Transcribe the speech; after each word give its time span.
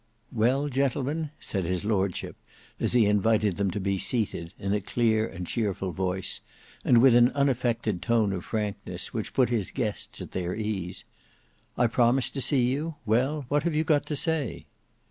"Well, 0.31 0.67
gentlemen," 0.67 1.29
said 1.39 1.63
his 1.63 1.85
lordship, 1.85 2.35
as 2.79 2.93
he 2.93 3.05
invited 3.05 3.57
them 3.57 3.69
to 3.69 3.79
be 3.79 3.99
seated, 3.99 4.51
in 4.57 4.73
a 4.73 4.79
clear 4.79 5.27
and 5.27 5.45
cheerful 5.45 5.91
voice, 5.91 6.41
and 6.83 6.97
with 7.03 7.13
an 7.15 7.29
unaffected 7.33 8.01
tone 8.01 8.33
of 8.33 8.43
frankness 8.43 9.13
which 9.13 9.31
put 9.33 9.49
his 9.49 9.69
guests 9.69 10.19
at 10.19 10.31
their 10.31 10.55
ease; 10.55 11.05
"I 11.77 11.85
promised 11.85 12.33
to 12.33 12.41
see 12.41 12.63
you; 12.63 12.95
well, 13.05 13.45
what 13.47 13.61
have 13.61 13.75
you 13.75 13.83
got 13.83 14.07
to 14.07 14.15
say?" 14.15 14.65